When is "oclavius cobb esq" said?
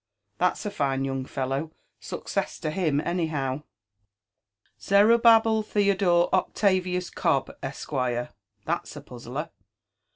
6.33-7.91